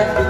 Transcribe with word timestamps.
Jack. 0.00 0.29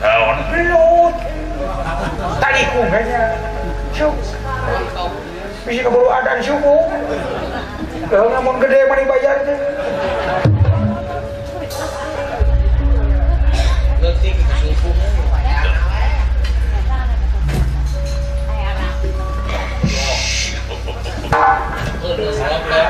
naon 0.00 0.38
gelut 0.50 1.14
tadi 2.40 2.64
kunganya 2.72 3.36
cuk, 3.92 4.16
bisa 5.68 5.80
keburu 5.84 6.08
adan 6.08 6.40
syuku 6.40 6.76
kalau 8.08 8.32
namun 8.32 8.56
gede 8.64 8.80
mani 8.88 9.04
bayar 9.04 9.38
salam 22.00 22.89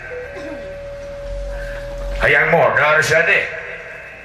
yang 2.29 2.51
de 3.01 3.39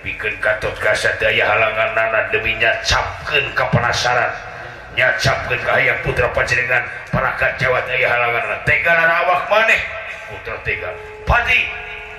bikinto 0.04 0.70
daya 1.18 1.44
halangan 1.56 1.90
nana 1.96 2.20
deminya 2.28 2.68
capken 2.84 3.42
kepala 3.56 3.88
syaratnya 3.90 5.08
capken 5.16 5.56
yang 5.80 5.96
putra 6.04 6.28
panjenringan 6.36 6.84
parakat 7.08 7.56
Jawa 7.56 7.80
daya 7.88 8.12
halangan 8.12 8.60
Tewak 8.68 9.42
maneh 9.48 9.80
Putra 10.28 10.54
Te 10.62 10.76
padi 11.24 11.58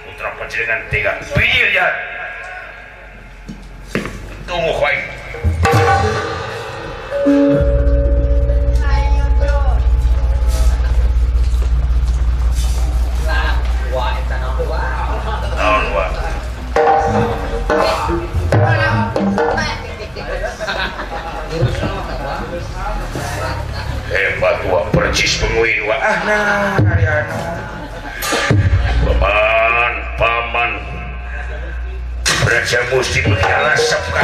Putra 0.08 0.30
panjenngan 0.34 0.80
tung 4.50 4.64
hebat 24.10 24.58
u 24.66 24.98
percis 24.98 25.38
penguin 25.42 25.86
Wa 25.86 25.98
beban 29.06 29.14
ah, 29.94 29.94
Paman 30.18 30.72
beja 32.48 32.80
muststi 32.92 33.22
bernyala 33.24 33.74
Sabka 33.78 34.22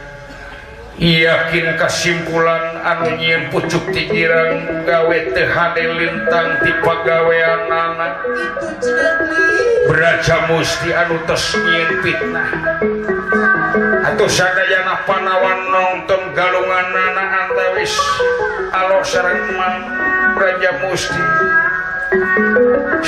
yakin 1.01 1.73
kesimpulan 1.81 2.77
anunyi 2.85 3.33
yang 3.33 3.49
pucuk 3.49 3.81
digirarang 3.89 4.85
gawethHD 4.85 5.75
lintang 5.97 6.61
diwawean 6.61 7.61
anak 7.73 8.21
beraja 9.89 10.45
musti 10.45 10.93
anusnyi 10.93 11.89
fitnah 12.05 12.47
ataus 14.13 14.39
anak 14.45 15.01
panawan 15.09 15.59
nonton 15.73 16.21
galungan 16.37 16.87
naangwis 17.17 17.97
kalau 18.69 19.01
sareman 19.01 19.99
Raja 20.31 20.71
musti 20.87 21.19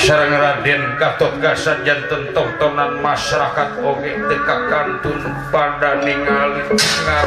caraden 0.10 0.84
Gatoanjan 1.00 2.02
tongtonnan 2.36 3.00
masyarakat 3.00 3.80
omge 3.84 4.20
dekat 4.28 4.62
kantun 4.68 5.20
pada 5.48 5.96
ninggaliruhca 6.04 7.20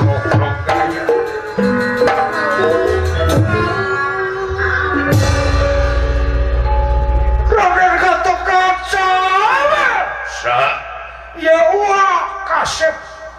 kasep 12.47 12.95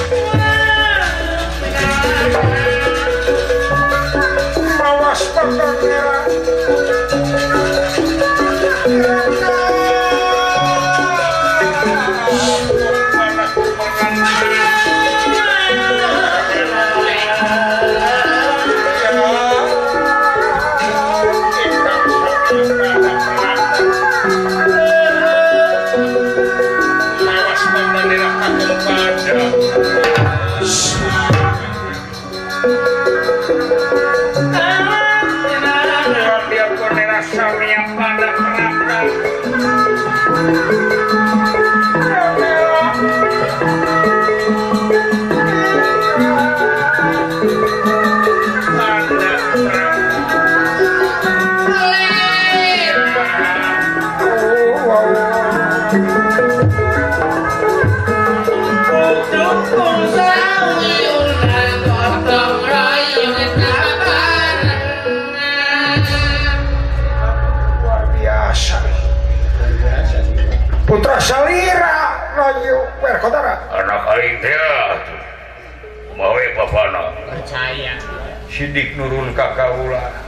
sidik 78.61 78.93
nurun 78.93 79.33
ka 79.33 79.57
kaula 79.57 80.21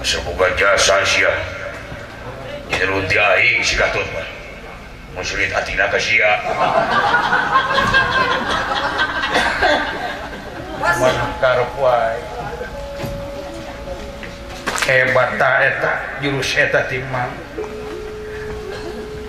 semoga 0.00 0.48
jasa 0.56 0.96
jasa 0.96 0.96
sia 1.04 1.32
jeru 2.72 3.04
diahi 3.04 3.60
si 3.60 3.76
katut 3.76 4.00
mah 4.16 4.24
musulit 5.12 5.52
atina 5.52 5.92
ka 5.92 6.00
sia 6.00 6.40
mun 10.80 11.16
karep 11.36 11.68
wae 11.76 12.16
hebat 14.88 15.36
ta 15.36 15.68
eta 15.68 15.92
jurus 16.24 16.50
eta 16.56 16.80
timang 16.88 17.28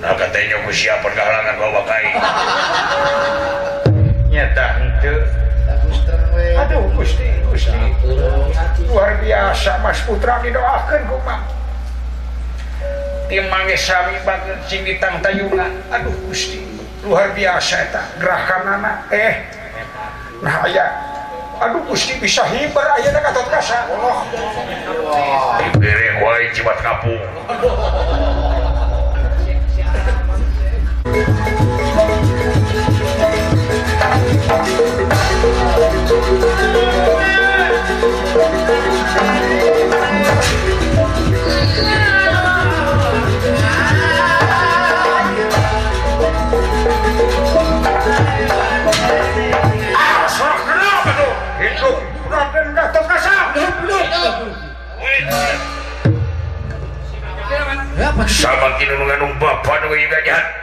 Nah 0.04 0.12
katanya 0.20 0.60
ku 0.68 0.68
siap 0.68 1.00
pergahlangan 1.00 1.64
bawa 1.64 1.80
kain. 1.88 2.12
Nyata 4.36 4.66
henteu. 4.76 5.16
uh 6.54 6.70
luar 8.90 9.20
biasa 9.22 9.78
Mas 9.82 10.02
Putra 10.06 10.40
didoakanpang 10.46 11.42
Hai 12.78 12.92
timangbat 13.42 14.40
cimitang 14.70 15.16
tayyunan 15.26 15.72
Aduh 15.90 16.14
Gusti 16.30 16.62
luar 17.02 17.34
biasa 17.34 17.90
tak 17.92 18.06
geraahkan 18.22 18.60
mana 18.62 18.92
eh 19.10 19.42
aya 20.46 20.86
Aduh 21.66 21.82
Gusti 21.90 22.22
bisa 22.22 22.46
hibar 22.54 22.86
aya 23.02 23.10
Allahung 23.18 25.74
Sama 58.44 58.76
tinulungan 58.76 59.20
ng 59.24 59.34
bapa 59.40 59.88
ng 59.88 59.88
iyong 59.94 60.12
jahat? 60.28 60.63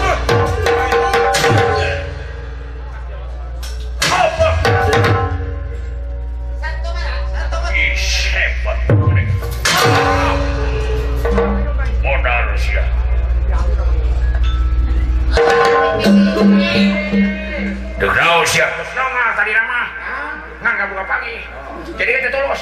Que 21.97 22.29
todos. 22.31 22.61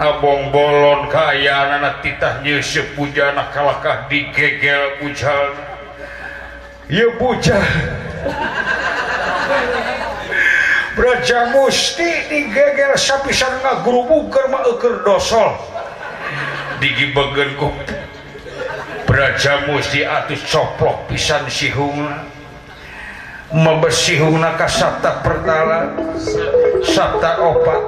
ngabog-bolon 0.00 1.12
kaya 1.12 1.76
anak 1.76 2.00
kitatahnya 2.00 2.56
sepujan 2.64 3.36
na 3.36 3.52
kakah 3.52 4.08
digegel 4.08 4.96
pujan 4.96 5.52
Yeja 6.90 7.62
musti 11.54 12.08
digegel 12.32 12.92
sappisaan 12.96 13.54
ngaguru 13.60 14.26
maker 14.48 15.04
dosol 15.04 15.52
digibegenku 16.80 17.68
Raja 19.10 19.66
musti 19.68 20.00
atus 20.00 20.40
coplok 20.48 21.04
pisan 21.12 21.44
sihun 21.52 22.08
membesihhuaka 23.54 24.66
Sabpta 24.70 25.12
perta 25.26 25.90
Sabta 26.86 27.30
Oppak 27.42 27.82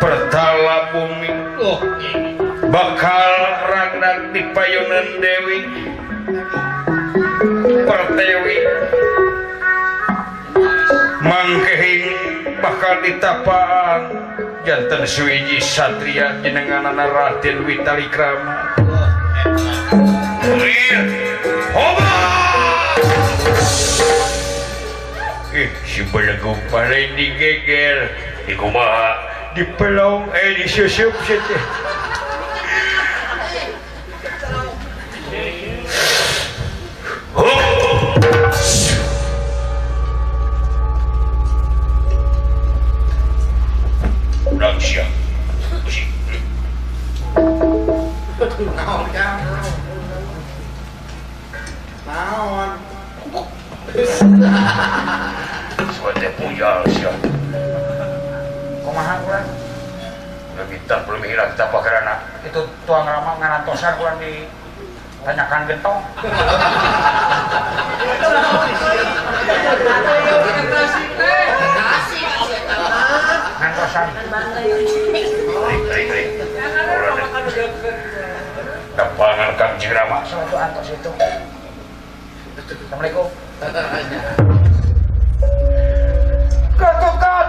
Perta 0.00 0.46
bumi 0.92 1.30
bakal 2.72 3.32
rangna 3.68 4.10
di 4.32 4.42
payonan 4.54 5.08
Dewiwi 5.20 5.58
mangke 11.24 11.76
bakal 12.64 12.94
ditapaan 13.04 14.02
dantenswiji 14.68 15.60
Satria 15.64 16.32
dengan 16.44 16.92
Rawitali 16.96 17.76
obat 21.72 22.11
sipagumparin 25.92 27.12
di 27.20 27.36
geger 27.36 28.08
di 28.48 28.56
kumaha 28.56 29.12
di 29.52 29.60
pelong 29.76 30.24
eh 30.32 30.64
di 30.64 30.64
susup 30.64 31.12
situ 31.28 31.52
Naon. 48.62 49.44
Naon. 52.06 52.70
punya 56.12 56.30
puyal 56.36 56.76
siap 56.92 57.16
maha 58.92 59.16
kurang 59.24 59.48
udah 60.52 60.66
bintang 60.68 61.00
belum 61.08 61.24
hilang 61.24 61.48
kita 61.56 61.72
pakarana 61.72 62.14
itu 62.44 62.60
tuang 62.84 63.08
ramah 63.08 63.40
ngarantosan 63.40 63.96
kurang 63.96 64.20
di 64.20 64.44
tanyakan 65.24 65.64
gentong 65.72 65.98
ngantosan 73.56 74.06
Depangan 78.92 79.56
kan 79.56 79.70
Jirama. 79.80 80.20
itu 80.26 80.56
antos 80.60 80.88
itu. 80.92 81.10
Assalamualaikum 82.60 83.32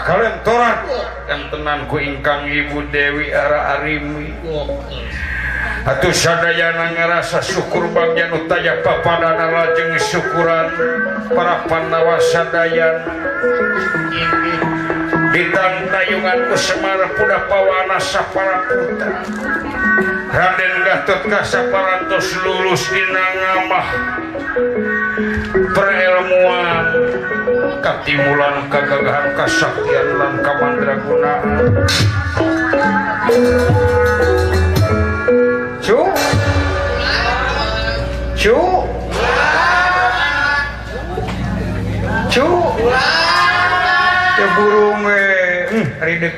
kalentoran 0.06 0.78
yang 1.26 1.44
tenanku 1.50 1.98
ingkang 1.98 2.46
Ibu 2.46 2.92
Dewi 2.94 3.34
Ara 3.34 3.80
Arimi 3.82 4.30
adayana 5.86 6.92
nger 6.98 7.10
rasa 7.10 7.42
syukur 7.42 7.88
bagiannutayapa 7.94 8.94
pada 9.06 9.32
lajeng 9.36 9.98
syukuran 10.02 10.70
para 11.30 11.56
pannawasaan 11.70 12.74
ini 14.14 14.54
bidang 15.36 15.76
dayunganku 15.92 16.56
Semarah 16.58 17.10
punda 17.18 17.40
pawanasa 17.50 18.22
para 18.32 18.58
punda 18.70 19.08
Raden 20.36 20.76
tegas 21.08 21.54
paras 21.72 22.28
lulus 22.44 22.84
di 22.92 23.00
ngamah 23.08 23.88
perilmuankatimulalan 25.72 28.66
kagalhan 28.68 29.28
kassakyan 29.40 30.08
langkap 30.20 30.56
Bandra 30.60 30.96
Ku 31.08 31.16
buru 35.86 36.10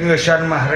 ngesanmah 0.04 0.68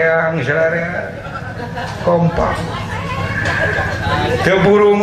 kompaburu 2.07 4.95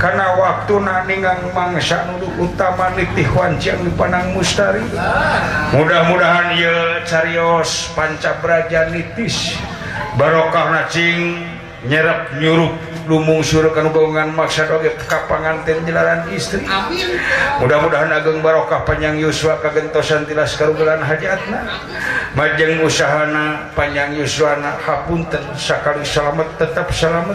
karena 0.00 0.26
waktu 0.40 0.74
nani 0.80 1.16
mangsan 1.52 2.16
utama 2.40 2.88
nitikuanjiang 2.96 3.84
dipanang 3.84 4.32
mustari 4.32 4.80
mudah-mudahan 5.76 6.56
yrios 6.56 7.92
Pancabraja 7.92 8.88
nitis 8.88 9.60
Barokah 10.18 10.66
racing 10.74 11.38
nyerap 11.86 12.34
nyuruk 12.42 12.74
lumung 13.08 13.40
sururkan 13.46 13.88
bangungan 13.94 14.34
maksud 14.36 14.66
oje 14.68 14.92
kapangan 15.08 15.64
penjelaran 15.64 16.28
istri 16.36 16.60
mudah-mudahan 17.56 18.12
ageng 18.20 18.44
barokah 18.44 18.84
panjang 18.84 19.16
yswa 19.16 19.56
kagentosan 19.64 20.26
tilas 20.28 20.58
karugalan 20.60 20.98
hajatna 21.00 21.62
Majeng 22.30 22.86
ushana 22.86 23.72
panjang 23.74 24.14
yusuwana 24.14 24.78
Hapun 24.86 25.26
Sakali 25.58 26.06
salamet 26.06 26.46
tetap 26.62 26.86
salamet 26.94 27.34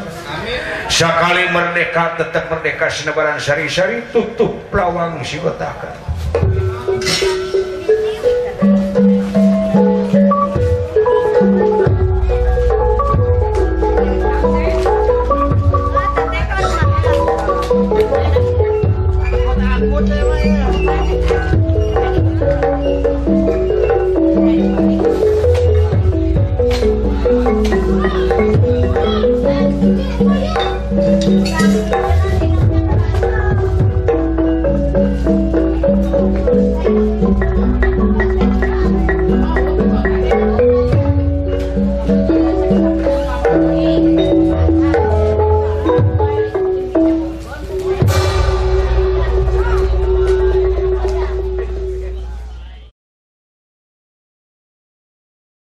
Sakali 0.87 1.51
merdeka 1.51 2.15
tetap 2.15 2.47
merdeka 2.47 2.87
sebaran 2.87 3.35
sari-sari 3.35 4.07
tutup 4.15 4.71
lawang 4.71 5.19
sibetakan. 5.19 6.14